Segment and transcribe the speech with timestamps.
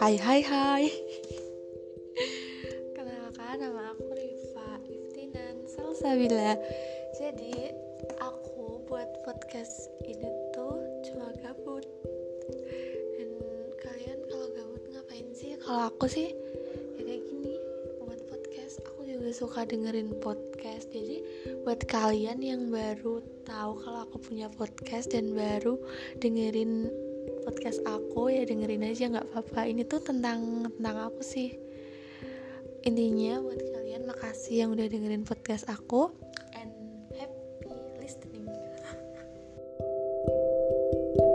[0.00, 0.84] Hai hai hai.
[2.96, 6.56] Kenalkan nama aku Riva Iftinan Salsabila.
[7.20, 7.68] Jadi
[8.16, 10.24] aku buat podcast ini
[10.56, 11.84] tuh cuma gabut.
[13.20, 13.28] Dan
[13.84, 15.60] kalian kalau gabut ngapain sih?
[15.60, 16.32] Kalau aku sih
[16.96, 17.60] ya kayak gini.
[18.00, 20.88] Buat podcast Aku juga suka dengerin podcast.
[20.96, 21.20] Jadi
[21.68, 25.76] buat kalian yang baru tahu kalau aku punya podcast dan baru
[26.24, 26.88] dengerin
[27.42, 29.66] podcast aku ya dengerin aja nggak apa-apa.
[29.68, 31.56] Ini tuh tentang tentang aku sih.
[32.84, 36.08] Intinya buat kalian makasih yang udah dengerin podcast aku.
[36.56, 36.72] And
[37.16, 37.68] happy
[38.00, 38.48] listening.